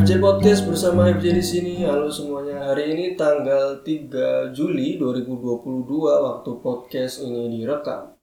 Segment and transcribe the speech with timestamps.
[0.00, 1.74] FJ Podcast bersama FJ di sini.
[1.84, 2.72] Halo semuanya.
[2.72, 8.16] Hari ini tanggal 3 Juli 2022 waktu podcast ini direkam.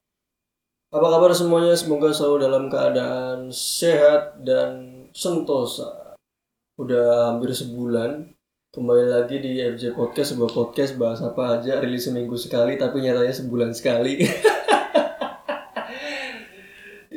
[0.90, 1.78] Apa kabar semuanya?
[1.78, 6.18] Semoga selalu dalam keadaan sehat dan sentosa.
[6.82, 8.26] Udah hampir sebulan
[8.74, 13.38] kembali lagi di FJ Podcast sebuah podcast bahas apa aja rilis seminggu sekali tapi nyatanya
[13.38, 14.18] sebulan sekali.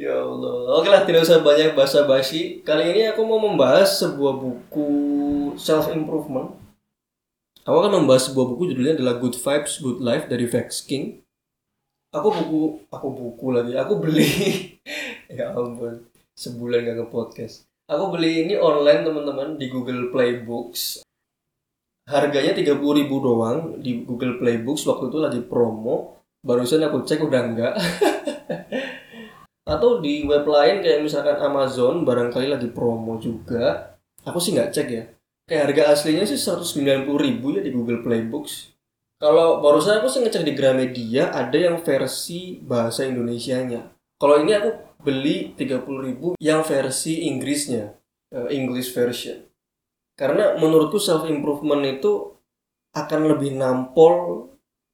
[0.01, 0.17] Ya
[0.91, 1.07] Allah.
[1.07, 2.59] Oke lah, tidak usah banyak basa-basi.
[2.67, 4.89] Kali ini aku mau membahas sebuah buku
[5.55, 6.51] self improvement.
[7.63, 11.23] Aku akan membahas sebuah buku judulnya adalah Good Vibes, Good Life dari Vex King.
[12.11, 13.71] Aku buku, aku buku lagi.
[13.79, 14.27] Aku beli.
[15.31, 17.63] ya ampun, sebulan gak ke podcast.
[17.87, 21.07] Aku beli ini online teman-teman di Google Play Books.
[22.11, 22.75] Harganya 30.000
[23.07, 26.19] doang di Google Play Books waktu itu lagi promo.
[26.43, 27.73] Barusan aku cek udah enggak.
[29.71, 33.95] atau di web lain kayak misalkan Amazon barangkali lagi promo juga
[34.27, 35.03] aku sih nggak cek ya.
[35.47, 38.71] Kayak harga aslinya sih 190 ribu ya di Google Play Books.
[39.21, 43.93] Kalau barusan aku sih ngecek di Gramedia ada yang versi bahasa Indonesianya.
[44.17, 44.69] Kalau ini aku
[45.01, 47.93] beli 30 ribu yang versi Inggrisnya
[48.33, 49.45] eh, English version.
[50.17, 52.33] Karena menurutku self improvement itu
[52.97, 54.47] akan lebih nampol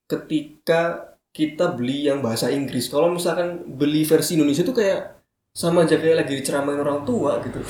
[0.08, 2.90] ketika kita beli yang bahasa Inggris.
[2.90, 5.22] Kalau misalkan beli versi Indonesia itu kayak
[5.54, 7.62] sama aja kayak lagi diceramain orang tua gitu.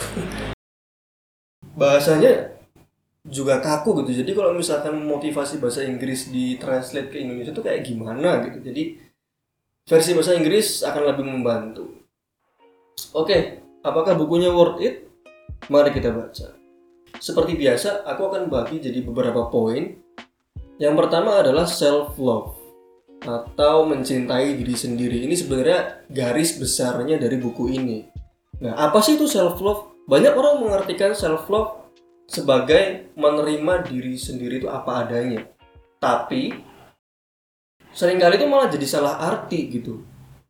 [1.80, 2.56] Bahasanya
[3.28, 4.24] juga kaku gitu.
[4.24, 8.64] Jadi kalau misalkan motivasi bahasa Inggris di translate ke Indonesia itu kayak gimana gitu.
[8.64, 9.04] Jadi
[9.84, 12.08] versi bahasa Inggris akan lebih membantu.
[13.12, 15.12] Oke, apakah bukunya worth it?
[15.68, 16.56] Mari kita baca.
[17.20, 19.92] Seperti biasa, aku akan bagi jadi beberapa poin.
[20.80, 22.57] Yang pertama adalah self love
[23.24, 25.26] atau mencintai diri sendiri.
[25.26, 28.06] Ini sebenarnya garis besarnya dari buku ini.
[28.62, 30.06] Nah, apa sih itu self love?
[30.08, 31.88] Banyak orang mengartikan self love
[32.28, 35.48] sebagai menerima diri sendiri itu apa adanya.
[35.98, 36.54] Tapi
[37.96, 40.04] sering kali itu malah jadi salah arti gitu.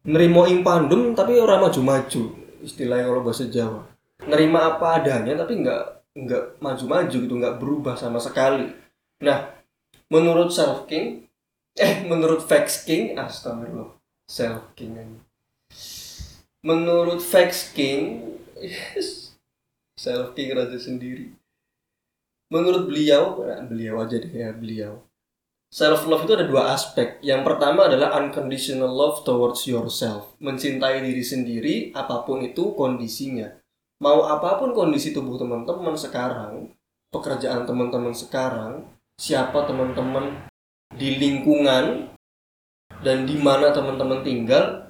[0.08, 2.24] Nerimo impandum tapi orang maju-maju
[2.64, 3.84] istilahnya kalau bahasa Jawa.
[4.26, 5.84] Nerima apa adanya tapi nggak
[6.18, 8.66] nggak maju-maju gitu, nggak berubah sama sekali.
[9.22, 9.54] Nah,
[10.10, 11.27] menurut Self King
[11.78, 13.94] eh menurut Fax King astagfirullah
[14.28, 15.24] self king
[16.66, 19.28] menurut Fax King yes,
[19.98, 21.34] self king raja sendiri.
[22.48, 25.04] Menurut beliau nah, beliau aja deh ya beliau.
[25.68, 27.20] Self love itu ada dua aspek.
[27.20, 30.40] Yang pertama adalah unconditional love towards yourself.
[30.40, 33.52] Mencintai diri sendiri apa pun itu kondisinya.
[34.00, 36.72] Mau apa pun kondisi tubuh teman-teman sekarang
[37.12, 40.48] pekerjaan teman-teman sekarang siapa teman-teman
[40.98, 42.10] di lingkungan
[43.06, 44.90] dan di mana teman-teman tinggal,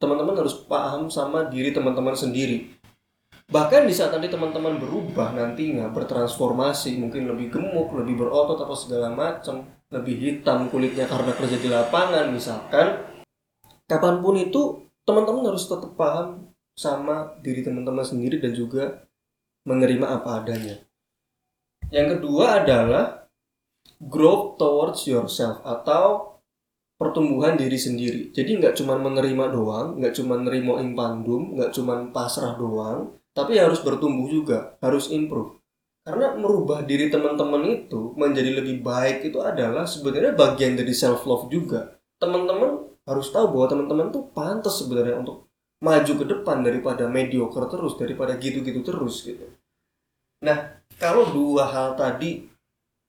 [0.00, 2.72] teman-teman harus paham sama diri teman-teman sendiri.
[3.48, 9.08] Bahkan di saat nanti teman-teman berubah nantinya, bertransformasi, mungkin lebih gemuk, lebih berotot atau segala
[9.08, 13.08] macam, lebih hitam kulitnya karena kerja di lapangan misalkan,
[13.88, 19.08] kapan pun itu teman-teman harus tetap paham sama diri teman-teman sendiri dan juga
[19.64, 20.76] menerima apa adanya.
[21.88, 23.27] Yang kedua adalah
[23.98, 26.38] growth towards yourself atau
[26.98, 28.34] pertumbuhan diri sendiri.
[28.34, 33.78] Jadi nggak cuma menerima doang, nggak cuma nerimo impandum, nggak cuma pasrah doang, tapi harus
[33.82, 35.58] bertumbuh juga, harus improve.
[36.02, 41.46] Karena merubah diri teman-teman itu menjadi lebih baik itu adalah sebenarnya bagian dari self love
[41.52, 42.00] juga.
[42.18, 45.46] Teman-teman harus tahu bahwa teman-teman tuh pantas sebenarnya untuk
[45.78, 49.46] maju ke depan daripada mediocre terus, daripada gitu-gitu terus gitu.
[50.42, 52.47] Nah, kalau dua hal tadi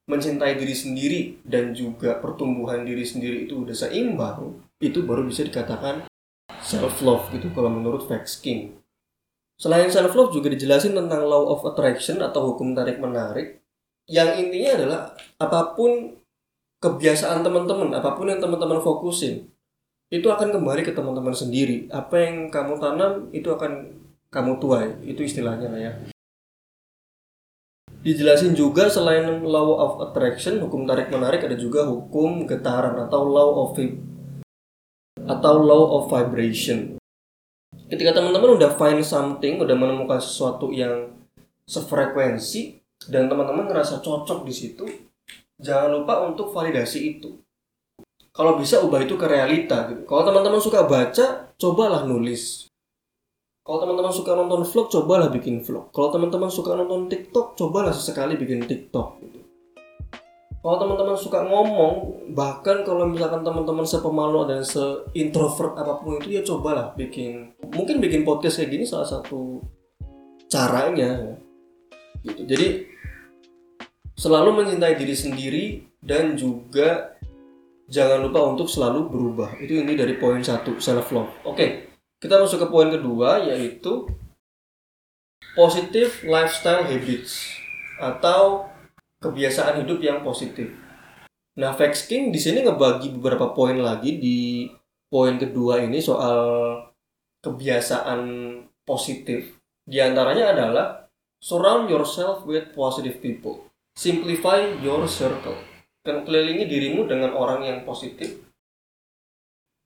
[0.10, 6.10] mencintai diri sendiri dan juga pertumbuhan diri sendiri itu udah seimbang, itu baru bisa dikatakan
[6.66, 8.74] self love gitu kalau menurut Vex King.
[9.62, 13.62] Selain self love juga dijelasin tentang law of attraction atau hukum tarik menarik
[14.10, 15.00] yang intinya adalah
[15.38, 16.18] apa pun
[16.82, 19.46] kebiasaan teman-teman, apa pun yang teman-teman fokusin
[20.10, 21.86] itu akan kembali ke teman-teman sendiri.
[21.94, 23.94] Apa yang kamu tanam itu akan
[24.34, 24.90] kamu tuai.
[25.06, 25.94] Itu istilahnya lah ya
[28.00, 33.68] dijelasin juga selain law of attraction hukum tarik menarik ada juga hukum getaran atau law
[33.68, 33.76] of
[35.20, 36.96] atau law of vibration.
[37.90, 41.12] Ketika teman-teman udah find something udah menemukan sesuatu yang
[41.68, 42.80] sefrekuensi
[43.12, 44.86] dan teman-teman ngerasa cocok di situ
[45.60, 47.36] jangan lupa untuk validasi itu.
[48.32, 50.08] Kalau bisa ubah itu ke realita gitu.
[50.08, 52.69] kalau teman-teman suka baca cobalah nulis
[53.70, 55.94] kalau teman-teman suka nonton vlog, cobalah bikin vlog.
[55.94, 59.22] Kalau teman-teman suka nonton TikTok, cobalah sesekali bikin TikTok.
[59.22, 59.46] Gitu.
[60.66, 61.94] Kalau teman-teman suka ngomong,
[62.34, 67.54] bahkan kalau misalkan teman-teman sepemalu dan seintrovert apa pun itu, ya cobalah bikin.
[67.70, 69.62] Mungkin bikin podcast kayak gini salah satu
[70.50, 71.30] caranya.
[71.30, 71.38] Ya.
[72.20, 72.84] gitu jadi
[74.18, 75.66] selalu mencintai diri sendiri
[76.04, 77.16] dan juga
[77.88, 81.89] jangan lupa untuk selalu berubah itu ini dari poin satu self love oke
[82.20, 84.12] kita masuk ke poin kedua yaitu
[85.56, 87.56] positive lifestyle habits
[88.00, 88.68] atau
[89.24, 90.72] kebiasaan hidup yang positif.
[91.60, 94.68] Nah Vex King di sini ngebagi beberapa poin lagi di
[95.12, 96.40] poin kedua ini soal
[97.40, 98.22] kebiasaan
[98.84, 99.60] positif.
[99.84, 101.08] Di antaranya adalah
[101.40, 103.68] surround yourself with positive people.
[103.96, 105.56] Simplify your circle.
[106.00, 108.49] Dan kelilingi dirimu dengan orang yang positif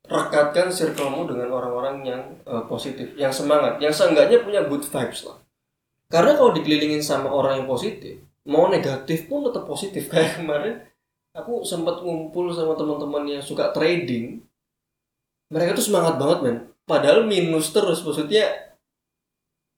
[0.03, 5.39] rekatkan circlemu dengan orang-orang yang uh, positif yang semangat yang seenggaknya punya good vibes lah.
[6.11, 10.07] Karena kalau dikelilingin sama orang yang positif mau negatif pun tetap positif.
[10.11, 10.75] Kayak kemarin
[11.31, 14.43] aku sempat ngumpul sama teman-teman yang suka trading.
[15.53, 16.57] Mereka tuh semangat banget men.
[16.83, 18.75] Padahal minus terus maksudnya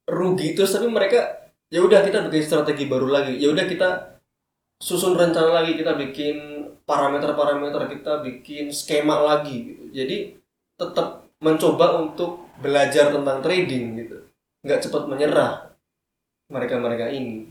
[0.10, 3.38] rugi terus tapi mereka ya udah kita bikin strategi baru lagi.
[3.38, 4.15] Ya udah kita
[4.80, 9.84] susun rencana lagi kita bikin parameter-parameter kita bikin skema lagi gitu.
[9.90, 10.36] jadi
[10.76, 14.18] tetap mencoba untuk belajar tentang trading gitu
[14.66, 15.72] nggak cepat menyerah
[16.52, 17.50] mereka-mereka ini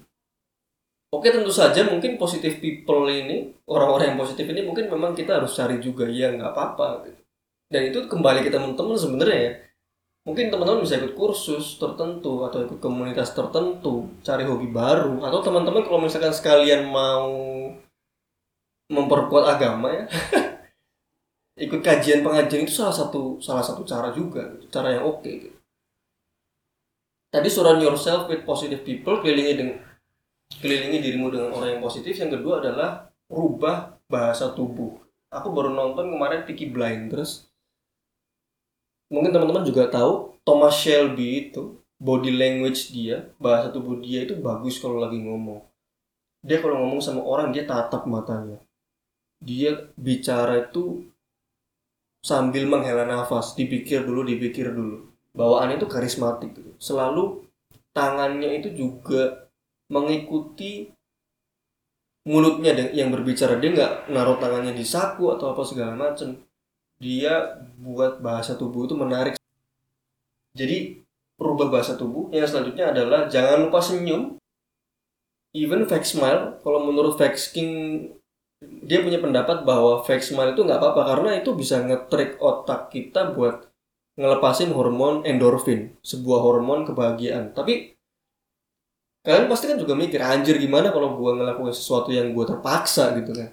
[1.10, 5.56] oke tentu saja mungkin positif people ini orang-orang yang positif ini mungkin memang kita harus
[5.56, 7.22] cari juga ya nggak apa-apa gitu.
[7.72, 9.52] dan itu kembali ke teman-teman sebenarnya ya
[10.24, 15.84] mungkin teman-teman bisa ikut kursus tertentu atau ikut komunitas tertentu cari hobi baru atau teman-teman
[15.84, 17.28] kalau misalkan sekalian mau
[18.88, 20.04] memperkuat agama ya
[21.68, 25.58] ikut kajian pengajian itu salah satu salah satu cara juga cara yang oke okay, gitu.
[27.28, 29.76] tadi surround yourself with positive people kelilingi dengan
[30.60, 32.14] kelilingi dirimu dengan orang yang positif.
[32.18, 35.00] Yang kedua adalah rubah bahasa tubuh.
[35.32, 37.50] Aku baru nonton kemarin Peaky Blinders
[39.08, 44.76] mungkin teman-teman juga tahu Thomas Shelby itu body language dia bahasa tubuh dia itu bagus
[44.80, 45.64] kalau lagi ngomong
[46.44, 48.60] dia kalau ngomong sama orang dia tatap matanya
[49.44, 51.04] dia bicara itu
[52.24, 55.12] sambil menghela nafas, dipikir dulu, dipikir dulu.
[55.36, 56.72] Bawaan itu karismatik, gitu.
[56.80, 57.44] selalu
[57.92, 59.50] tangannya itu juga
[59.92, 60.88] mengikuti
[62.24, 66.40] mulutnya yang berbicara dia nggak naruh tangannya di saku atau apa segala macam
[67.02, 69.34] dia buat bahasa tubuh itu menarik
[70.54, 71.02] jadi
[71.38, 74.38] rubah bahasa tubuh yang selanjutnya adalah jangan lupa senyum
[75.54, 77.70] even fake smile kalau menurut fake king
[78.84, 83.34] dia punya pendapat bahwa fake smile itu nggak apa-apa karena itu bisa ngetrik otak kita
[83.34, 83.68] buat
[84.14, 87.50] ngelepasin hormon endorfin, sebuah hormon kebahagiaan.
[87.50, 87.98] Tapi
[89.26, 93.34] kalian pasti kan juga mikir anjir gimana kalau gue ngelakuin sesuatu yang gue terpaksa gitu
[93.34, 93.50] kan.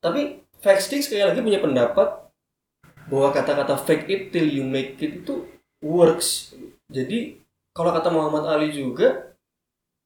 [0.00, 2.27] Tapi fake sekali lagi punya pendapat
[3.08, 5.48] bahwa kata-kata fake it till you make it itu
[5.80, 6.52] works.
[6.88, 7.40] Jadi
[7.72, 9.34] kalau kata Muhammad Ali juga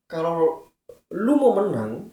[0.06, 0.70] kalau
[1.12, 2.08] lu mau menang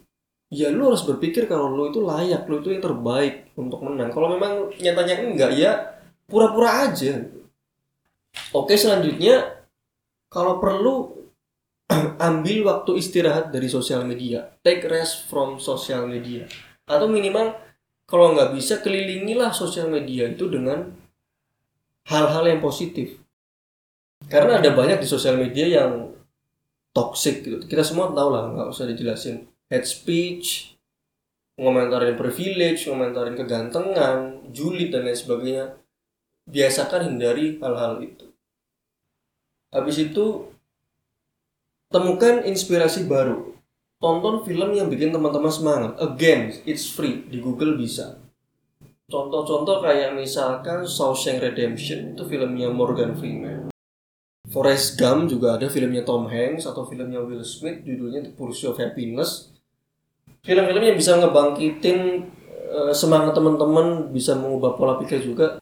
[0.50, 4.10] ya lu harus berpikir kalau lu itu layak lu itu yang terbaik untuk menang.
[4.10, 5.72] Kalau memang nyatanya enggak ya
[6.26, 7.22] pura-pura aja.
[8.54, 9.62] Oke selanjutnya
[10.30, 11.18] kalau perlu
[12.30, 14.54] ambil waktu istirahat dari sosial media.
[14.62, 16.46] Take rest from social media.
[16.86, 17.54] Atau minimal
[18.10, 20.90] kalau nggak bisa kelilingilah sosial media itu dengan
[22.10, 23.16] hal-hal yang positif
[24.26, 26.10] karena ada banyak di sosial media yang
[26.90, 30.74] toxic gitu kita semua tahu lah nggak usah dijelasin hate speech,
[31.56, 35.66] ngomentarin privilege, ngomentarin kegantengan, julid dan lain sebagainya.
[36.50, 38.26] Biasakan hindari hal-hal itu.
[39.70, 40.50] Habis itu
[41.94, 43.54] temukan inspirasi baru.
[44.00, 45.92] Tonton film yang bikin teman-teman semangat.
[46.00, 48.16] Again, it's free di Google bisa.
[49.12, 53.68] Contoh-contoh kayak misalkan Shawshank Redemption itu filmnya Morgan Freeman.
[54.50, 58.80] Forrest Gump juga ada filmnya Tom Hanks atau filmnya Will Smith judulnya The Pursuit of
[58.82, 59.54] Happiness
[60.40, 61.98] film-film yang bisa ngebangkitin
[62.72, 65.60] uh, semangat teman-teman bisa mengubah pola pikir juga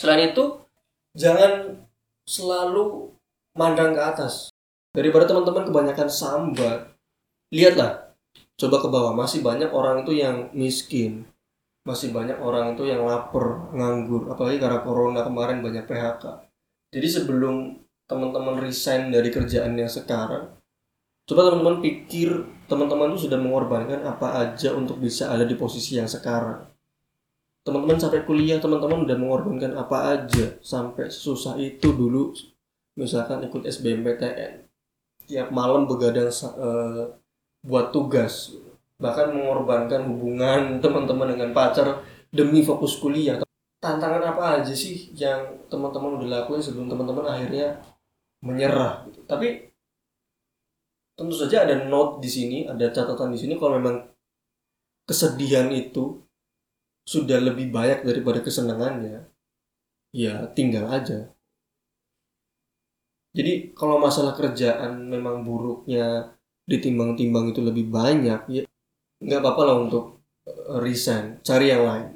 [0.00, 0.58] selain itu
[1.14, 1.84] jangan
[2.24, 3.12] selalu
[3.54, 4.50] mandang ke atas
[4.96, 6.93] daripada teman-teman kebanyakan sambat
[7.54, 8.10] lihatlah.
[8.58, 9.14] Coba ke bawah.
[9.14, 11.30] Masih banyak orang itu yang miskin.
[11.86, 14.26] Masih banyak orang itu yang lapar nganggur.
[14.34, 16.50] Apalagi karena corona kemarin banyak PHK
[16.94, 20.46] jadi sebelum teman-teman resign dari kerjaan yang sekarang
[21.26, 26.06] coba teman-teman pikir teman-teman itu sudah mengorbankan apa aja untuk bisa ada di posisi yang
[26.06, 26.68] sekarang.
[27.64, 32.36] Teman-teman sampai kuliah teman-teman udah mengorbankan apa aja sampai susah itu dulu.
[32.94, 34.68] Misalkan ikut SBMPTN
[35.24, 37.08] tiap malam begadang uh,
[37.64, 38.52] buat tugas
[39.00, 43.42] bahkan mengorbankan hubungan teman-teman dengan pacar demi fokus kuliah.
[43.82, 47.84] Tantangan apa aja sih yang teman-teman udah lakuin sebelum teman-teman akhirnya
[48.40, 49.04] menyerah?
[49.28, 49.68] Tapi
[51.14, 54.02] tentu saja ada note di sini ada catatan di sini kalau memang
[55.04, 56.24] kesedihan itu
[57.04, 59.28] sudah lebih banyak daripada kesenangannya
[60.16, 61.28] ya tinggal aja.
[63.34, 68.64] Jadi kalau masalah kerjaan memang buruknya ditimbang-timbang itu lebih banyak ya
[69.20, 72.06] nggak apa-apa lah untuk eh, resign cari yang lain.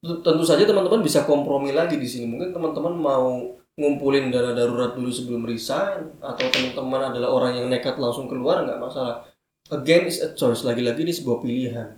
[0.00, 2.24] Tentu saja teman-teman bisa kompromi lagi di sini.
[2.24, 8.00] Mungkin teman-teman mau ngumpulin dana darurat dulu sebelum resign atau teman-teman adalah orang yang nekat
[8.00, 9.28] langsung keluar nggak masalah.
[9.68, 10.64] Again is a choice.
[10.64, 11.88] Lagi-lagi ini sebuah pilihan.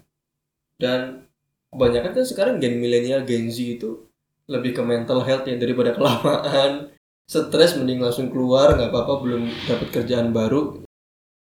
[0.77, 1.31] Dan
[1.71, 4.11] kebanyakan kan sekarang gen milenial gen Z itu
[4.51, 6.91] lebih ke mental health ya daripada kelamaan.
[7.23, 10.83] Stres mending langsung keluar nggak apa-apa belum dapat kerjaan baru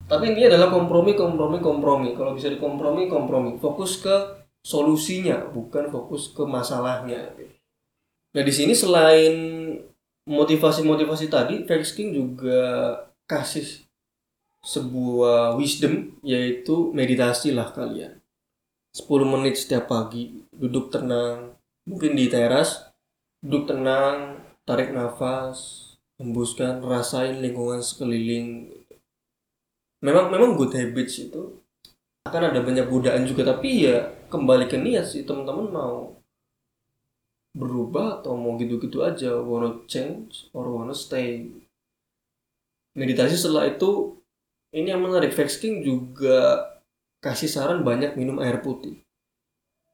[0.07, 2.15] tapi ini adalah kompromi kompromi kompromi.
[2.15, 3.59] Kalau bisa dikompromi kompromi.
[3.59, 4.15] Fokus ke
[4.63, 7.35] solusinya bukan fokus ke masalahnya.
[8.31, 9.35] Nah di sini selain
[10.27, 12.59] motivasi-motivasi tadi Felix King juga
[13.27, 13.87] kasih
[14.63, 18.23] sebuah wisdom yaitu meditasi lah kalian.
[18.95, 21.53] 10 menit setiap pagi duduk tenang
[21.85, 22.81] mungkin di teras
[23.45, 25.85] duduk tenang tarik nafas
[26.17, 28.73] hembuskan rasain lingkungan sekeliling
[30.03, 31.57] memang memang good habits itu
[32.27, 35.23] akan ada banyak godaan juga tapi ya kembali ke niat sih.
[35.23, 35.95] Teman-teman mau
[37.57, 41.49] berubah atau mau gitu-gitu aja wanna change or wanna stay.
[42.93, 44.19] Meditasi setelah itu
[44.75, 45.33] ini yang menarik.
[45.33, 46.67] Vex King juga
[47.23, 49.01] kasih saran banyak minum air putih.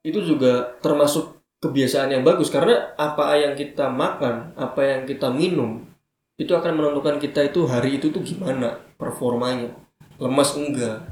[0.03, 5.87] Itu juga termasuk kebiasaan yang bagus karena apa yang kita makan, apa yang kita minum
[6.35, 9.71] itu akan menentukan kita itu hari itu tuh gimana performanya,
[10.17, 11.05] lemas enggak,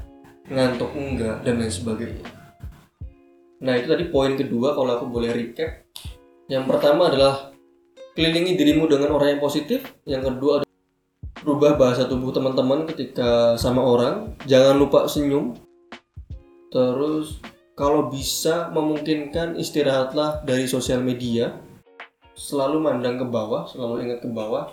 [0.50, 2.26] ngantuk enggak dan lain sebagainya.
[3.62, 5.86] Nah itu tadi poin kedua kalau aku boleh recap.
[6.50, 7.54] Yang pertama adalah
[8.18, 9.86] kelilingi dirimu dengan orang yang positif.
[10.02, 10.74] Yang kedua adalah
[11.42, 14.34] rubah bahasa tubuh teman-teman ketika sama orang.
[14.50, 15.54] Jangan lupa senyum.
[16.74, 17.38] Terus
[17.78, 21.56] kalau bisa memungkinkan istirahatlah dari sosial media
[22.32, 24.72] selalu mandang ke bawah selalu ingat ke bawah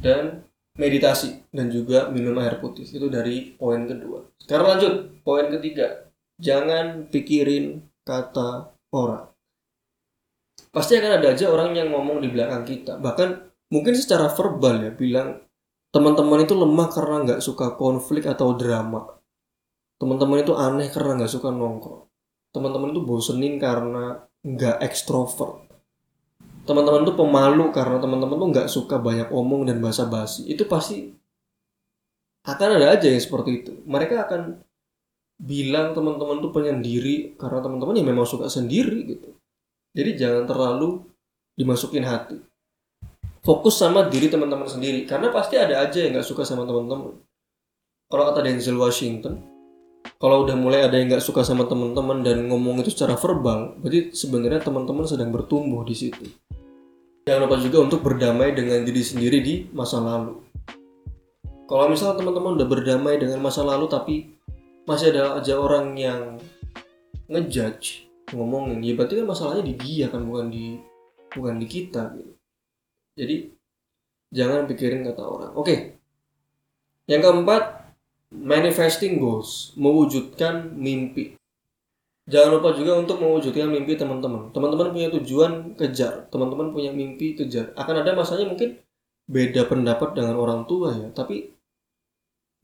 [0.00, 0.44] dan
[0.78, 2.86] meditasi dan juga minum air putih.
[2.86, 4.24] Itu dari poin kedua.
[4.38, 4.92] Sekarang lanjut
[5.26, 6.08] poin ketiga.
[6.38, 9.26] Jangan pikirin kata orang.
[10.70, 13.02] Pasti akan ada aja orang yang ngomong di belakang kita.
[13.02, 13.28] Bahkan
[13.74, 15.42] mungkin secara verbal ya bilang
[15.90, 19.18] teman-teman itu lemah karena nggak suka konflik atau drama.
[19.98, 22.06] Teman-teman itu aneh karena nggak suka nongkrong.
[22.54, 25.67] Teman-teman tuh bosenin karena nggak ekstrovert
[26.68, 30.44] teman-teman tuh pemalu karena teman-teman tuh nggak suka banyak omong dan basa-basi.
[30.44, 31.08] Itu pasti
[32.44, 33.72] akan ada aja yang seperti itu.
[33.88, 34.60] Mereka akan
[35.40, 39.32] bilang teman-teman tuh penyendiri karena teman-teman ya memang suka sendiri gitu.
[39.96, 41.08] Jadi jangan terlalu
[41.56, 42.36] dimasukin hati.
[43.40, 45.08] Fokus sama diri teman-teman sendiri.
[45.08, 47.16] Karena pasti ada aja yang nggak suka sama teman-teman.
[48.12, 49.40] Kalau kata Denzel Washington
[50.18, 54.10] kalau udah mulai ada yang nggak suka sama teman-teman dan ngomong itu secara verbal, berarti
[54.10, 56.26] sebenarnya teman-teman sedang bertumbuh di situ.
[57.28, 60.48] Jangan lupa juga untuk berdamai dengan diri sendiri di masa lalu.
[61.68, 64.32] Kalau misal teman-teman udah berdamai dengan masa lalu tapi
[64.88, 66.40] masih ada aja orang yang
[67.28, 70.80] ngejudge ngomongin, ya berarti kan masalahnya di dia kan bukan di
[71.28, 72.32] bukan di kita gitu.
[73.20, 73.36] Jadi
[74.32, 75.52] jangan pikirin kata orang.
[75.52, 76.00] Oke.
[77.04, 77.92] Yang keempat,
[78.32, 81.37] manifesting goals, mewujudkan mimpi.
[82.28, 84.52] Jangan lupa juga untuk mewujudkan mimpi teman-teman.
[84.52, 86.28] Teman-teman punya tujuan, kejar.
[86.28, 87.72] Teman-teman punya mimpi, kejar.
[87.72, 88.76] Akan ada masanya mungkin
[89.28, 91.56] beda pendapat dengan orang tua ya, tapi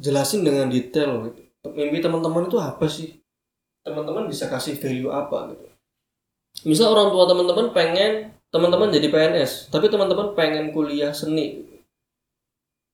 [0.00, 1.40] jelasin dengan detail gitu.
[1.72, 3.24] Mimpi teman-teman itu apa sih?
[3.80, 5.66] Teman-teman bisa kasih value apa gitu.
[6.68, 11.64] Misal orang tua teman-teman pengen teman-teman jadi PNS, tapi teman-teman pengen kuliah seni.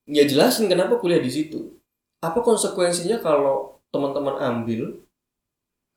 [0.07, 1.81] Ya jelasin kenapa kuliah di situ
[2.21, 5.01] apa konsekuensinya kalau teman-teman ambil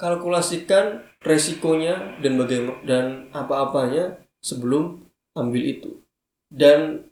[0.04, 5.08] kalkulasikan resikonya dan bagaimana dan apa-apanya sebelum
[5.40, 6.04] ambil itu.
[6.52, 7.08] Dan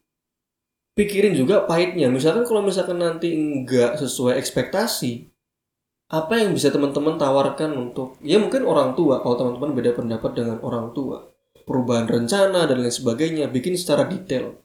[0.99, 2.11] pikirin juga pahitnya.
[2.11, 5.31] Misalkan kalau misalkan nanti enggak sesuai ekspektasi
[6.11, 10.59] apa yang bisa teman-teman tawarkan untuk ya mungkin orang tua kalau teman-teman beda pendapat dengan
[10.59, 11.23] orang tua.
[11.63, 14.59] Perubahan rencana dan lain sebagainya bikin secara detail.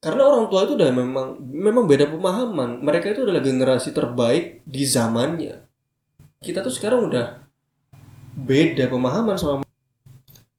[0.00, 2.80] Karena orang tua itu udah memang memang beda pemahaman.
[2.80, 5.67] Mereka itu adalah generasi terbaik di zamannya
[6.38, 7.42] kita tuh sekarang udah
[8.38, 9.66] beda pemahaman sama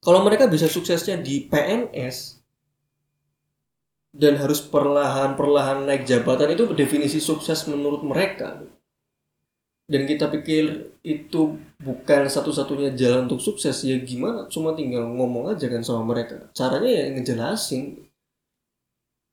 [0.00, 2.40] kalau mereka bisa suksesnya di PNS
[4.10, 8.64] dan harus perlahan-perlahan naik jabatan itu definisi sukses menurut mereka.
[9.90, 14.46] Dan kita pikir itu bukan satu-satunya jalan untuk sukses ya gimana?
[14.46, 16.46] Cuma tinggal ngomong aja kan sama mereka.
[16.54, 17.98] Caranya ya ngejelasin.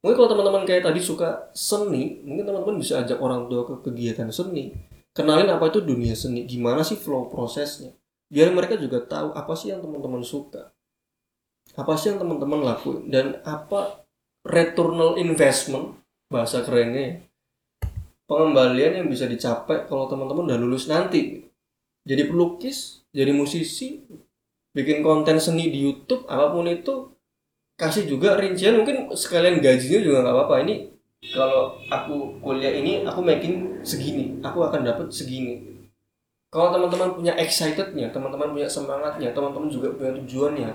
[0.02, 4.30] Mungkin kalau teman-teman kayak tadi suka seni mungkin teman-teman bisa ajak orang tua ke kegiatan
[4.34, 4.74] seni
[5.18, 7.90] kenalin apa itu dunia seni gimana sih flow prosesnya?
[8.30, 10.70] Biar mereka juga tahu apa sih yang teman-teman suka.
[11.74, 13.10] Apa sih yang teman-teman lakuin?
[13.10, 14.06] Dan apa
[14.46, 15.98] returnal investment
[16.30, 17.26] bahasa kerennya
[18.28, 21.50] pengembalian yang bisa dicapai kalau teman-teman udah lulus nanti.
[22.06, 24.06] Jadi pelukis jadi musisi
[24.72, 27.10] bikin konten seni di YouTube apa pun itu
[27.80, 28.78] kasih juga rincian.
[28.78, 30.56] Mungkin sekalian gajinya juga nggak apa-apa.
[30.68, 30.76] Ini
[31.34, 34.38] kalau aku kuliah ini aku making segini.
[34.46, 35.78] Aku akan dapat segini.
[36.48, 40.72] Kalau teman-teman punya excitednya teman-teman punya semangatnya teman-teman juga punya tujuannya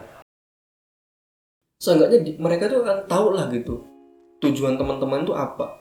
[1.81, 3.83] seenggaknya mereka tuh akan tahu lah gitu
[4.45, 5.81] tujuan teman-teman itu apa.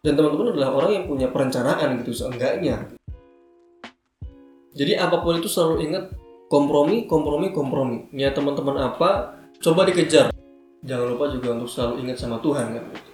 [0.00, 2.92] Dan teman-teman adalah orang yang punya perencanaan gitu seenggaknya.
[4.74, 6.04] Jadi apa pun itu selalu ingat
[6.48, 8.08] kompromi kompromi kompromi.
[8.10, 10.32] Niat teman-teman apa coba dikejar.
[10.80, 13.13] Jangan lupa juga untuk selalu ingat sama Tuhan kan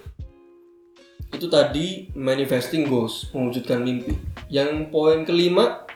[1.30, 4.18] itu tadi manifesting goals mewujudkan mimpi.
[4.50, 5.86] Yang poin kelima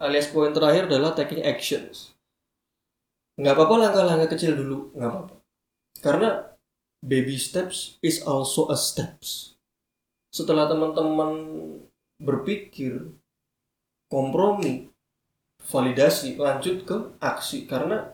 [0.00, 2.16] alias poin terakhir adalah taking actions.
[3.36, 5.34] Nggak apa-apa langkah-langkah kecil dulu nggak apa-apa.
[6.00, 6.28] Karena
[7.04, 9.60] baby steps is also a steps.
[10.32, 11.32] Setelah teman-teman
[12.18, 13.12] berpikir
[14.08, 14.88] kompromi
[15.68, 17.68] validasi lanjut ke aksi.
[17.68, 18.08] Karena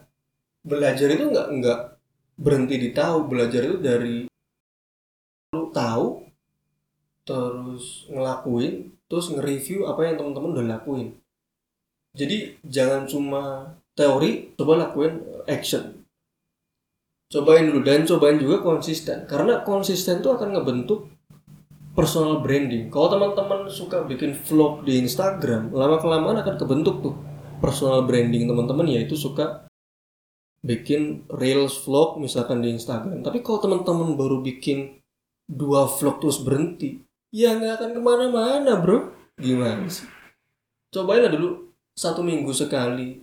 [0.66, 1.80] belajar itu nggak nggak
[2.34, 3.30] berhenti di tahu.
[3.30, 4.26] Belajar itu dari
[5.54, 6.23] lu tahu
[7.24, 11.16] terus ngelakuin terus nge-review apa yang teman-teman udah lakuin.
[12.14, 15.18] Jadi jangan cuma teori coba lakuin
[15.50, 16.04] action.
[17.32, 19.26] Cobain dulu dan cobain juga konsisten.
[19.26, 21.10] Karena konsisten itu akan ngebentuk
[21.96, 22.90] personal branding.
[22.90, 27.14] Kalau teman-teman suka bikin vlog di Instagram lama kelamaan akan kebentuk tuh
[27.58, 29.64] personal branding teman-teman yaitu suka
[30.60, 33.22] bikin reels vlog misalkan di Instagram.
[33.22, 35.00] Tapi kalau teman-teman baru bikin
[35.46, 37.04] dua vlog terus berhenti
[37.34, 39.10] ya nggak akan ke mana-mana bro.
[39.34, 40.06] Gimana sih?
[40.94, 43.18] Cobain dulu satu minggu sekali.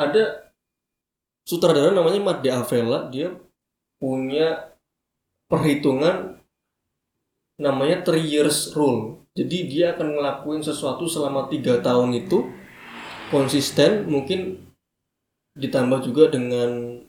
[0.00, 0.48] Ada
[1.44, 3.36] sutradara namanya Matt Avella dia
[4.00, 4.72] punya
[5.52, 6.40] perhitungan
[7.60, 9.20] namanya three years rule.
[9.36, 12.48] Jadi dia akan ngelakuin sesuatu selama tiga tahun itu
[13.28, 14.64] konsisten mungkin
[15.54, 17.02] ditambah juga dengan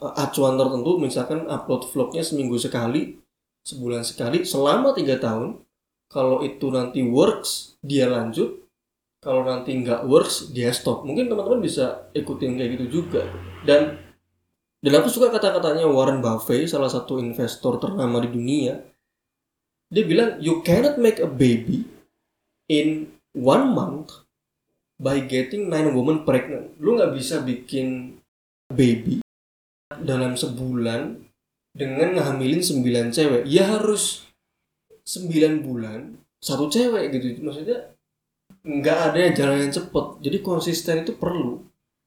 [0.00, 3.23] uh, acuan tertentu misalkan upload vlognya seminggu sekali
[3.64, 5.64] sebulan sekali selama tiga tahun
[6.12, 8.62] kalau itu nanti works dia lanjut.
[9.18, 11.02] Kalau nanti nggak works dia stop.
[11.02, 13.24] Mungkin teman-teman bisa ikutin kayak gitu juga.
[13.64, 13.98] Dan
[14.84, 18.84] dan aku suka kata-katanya Warren Buffett salah satu investor ternama di dunia.
[19.88, 21.88] Dia bilang you cannot make a baby
[22.68, 24.22] in one month
[25.00, 26.76] by getting nine women pregnant.
[26.78, 28.20] Lu nggak bisa bikin
[28.68, 29.24] baby
[29.88, 31.16] dalam sebulan
[31.74, 33.42] dengan ngehamilin sembilan cewek.
[33.50, 34.22] Ya harus
[35.04, 36.00] sembilan bulan
[36.38, 37.44] satu cewek gitu.
[37.44, 37.92] Maksudnya
[38.64, 40.06] nggak ada jalan yang cepet.
[40.22, 41.60] Jadi konsisten itu perlu.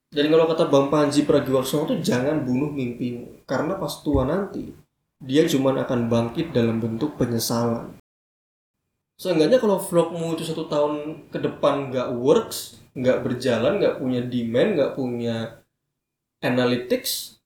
[0.07, 3.43] Dan kalau kata Bang Panji Pragiwaksono tuh jangan bunuh mimpimu.
[3.43, 4.71] Karena pas tua nanti,
[5.19, 7.97] dia cuma akan bangkit dalam bentuk penyesalan
[9.17, 14.69] seenggaknya kalau vlogmu itu satu tahun ke depan nggak works nggak berjalan nggak punya demand
[14.77, 15.37] nggak punya
[16.45, 17.36] analytics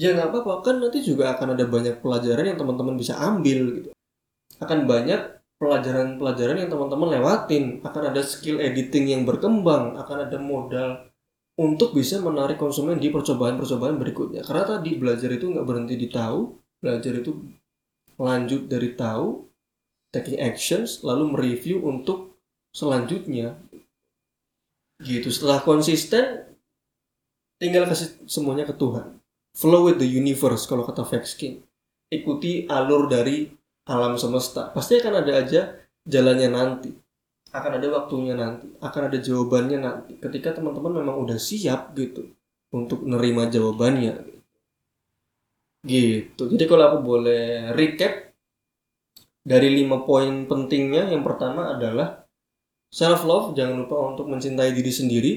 [0.00, 0.64] ya nggak apa-apa.
[0.64, 3.90] Kan nanti juga akan ada banyak pelajaran yang teman-teman bisa ambil gitu.
[4.56, 5.20] Akan banyak
[5.60, 7.84] pelajaran-pelajaran yang teman-teman lewatin.
[7.84, 10.00] Akan ada skill editing yang berkembang.
[10.00, 11.12] Akan ada modal
[11.60, 14.40] untuk bisa menarik konsumen di percobaan-percobaan berikutnya.
[14.40, 16.56] Karena tadi belajar itu nggak berhenti di tahu.
[16.80, 17.36] Belajar itu
[18.16, 19.44] lanjut dari tahu
[20.16, 22.40] taking actions lalu mereview untuk
[22.72, 23.60] selanjutnya.
[25.00, 25.28] Gitu.
[25.28, 26.56] Setelah konsisten
[27.60, 29.19] tinggal kasih semuanya ke Tuhan
[29.60, 31.04] flow with the universe kalau kata
[31.36, 31.60] King
[32.10, 33.46] ikuti alur dari
[33.86, 34.68] alam semesta.
[34.74, 35.62] Pasti akan ada aja
[36.02, 36.90] jalannya nanti.
[37.54, 38.72] Akan ada waktunya nanti.
[38.82, 40.12] Akan ada jawabannya nanti.
[40.18, 42.26] Ketika teman-teman memang udah siap gitu
[42.74, 44.26] untuk nerima jawabannya.
[45.86, 46.42] Gitu.
[46.44, 48.34] Jadi kalau aku boleh recap
[49.40, 52.20] dari lima poin pentingnya yang pertama adalah
[52.92, 55.32] self love jangan lupa untuk mencintai diri sendiri.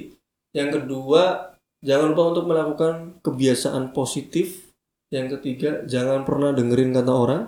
[0.53, 1.52] Yang kedua
[1.83, 4.71] jangan lupa untuk melakukan kebiasaan positif.
[5.13, 7.43] Yang ketiga jangan pernah dengerin kata orang.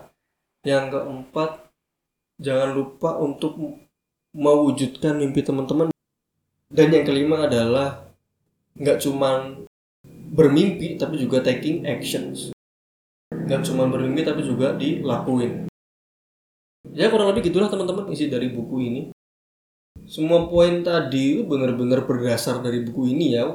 [0.62, 1.52] Yang keempat
[2.38, 3.58] jangan lupa untuk
[4.36, 5.90] mewujudkan mimpi teman-teman.
[6.70, 8.12] Dan yang kelima adalah
[8.76, 9.66] nggak cuman
[10.36, 12.52] bermimpi tapi juga taking actions.
[13.32, 15.72] Nggak cuma bermimpi tapi juga dilakuin.
[16.94, 19.02] Ya kurang lebih gitulah teman-teman isi dari buku ini.
[20.06, 23.50] Semua poin tadi benar-benar berdasar dari buku ini ya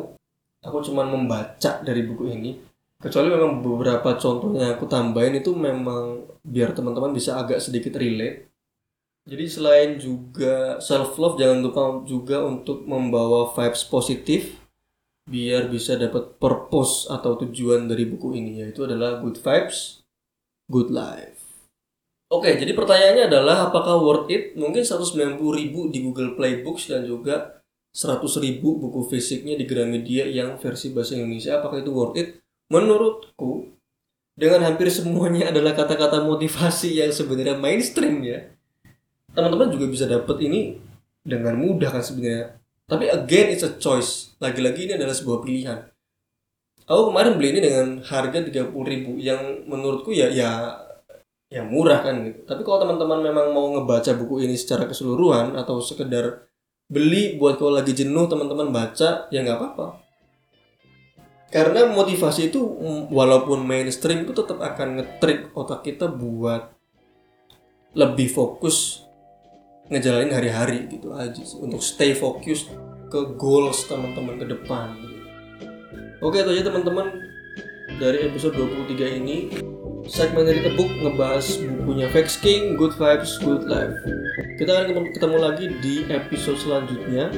[0.65, 2.57] aku cuma membaca dari buku ini.
[3.01, 8.53] Kecuali memang beberapa contohnya aku tambahin itu memang biar teman-teman bisa agak sedikit relate.
[9.25, 14.61] Jadi selain juga self love jangan lupa juga untuk membawa vibes positif
[15.29, 20.03] biar bisa dapat purpose atau tujuan dari buku ini yaitu adalah good vibes
[20.67, 21.39] good life.
[22.33, 24.57] Oke jadi pertanyaannya adalah apakah worth it?
[24.57, 27.60] Mungkin 190 ribu di Google Play Books dan juga
[27.91, 32.29] 100 ribu buku fisiknya di Gramedia yang versi bahasa Indonesia apakah itu worth it?
[32.71, 33.75] Menurutku
[34.39, 38.47] dengan hampir semuanya adalah kata-kata motivasi yang sebenarnya mainstream ya
[39.35, 40.79] teman-teman juga bisa dapat ini
[41.23, 42.59] dengan mudah kan sebenarnya.
[42.91, 44.35] Tapi again it's a choice.
[44.43, 45.79] Lagi-lagi ini adalah sebuah pilihan.
[46.91, 48.75] Aku kemarin beli ini dengan harga 30.000
[49.23, 50.75] yang menurutku ya ya
[51.47, 52.43] ya murah kan gitu.
[52.43, 56.50] Tapi kalau teman-teman memang mau ngebaca buku ini secara keseluruhan atau sekedar
[56.91, 59.87] beli buat kalau lagi jenuh teman-teman baca ya nggak apa-apa.
[61.51, 66.75] Karena motivasi itu mm, walaupun mainstream itu tetap akan ngetrik otak kita buat
[67.95, 69.07] lebih fokus
[69.91, 71.59] ngejalanin hari-hari gitu aja sih.
[71.59, 72.71] Untuk stay fokus
[73.11, 74.95] ke goals teman-teman ke depan
[76.23, 77.11] oke itu aja teman-teman
[77.99, 79.51] dari episode 23 ini
[80.09, 83.99] segmen dari tebuk ngebahas bukunya Vex King Good Vibes Good Life
[84.57, 87.29] kita akan ketemu lagi di episode selanjutnya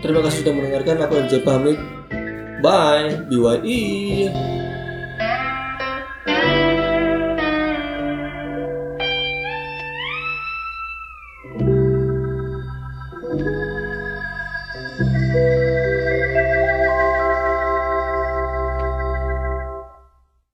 [0.00, 1.78] terima kasih sudah mendengarkan aku MJ pamit
[2.64, 3.20] Bye.
[3.28, 4.63] BYE.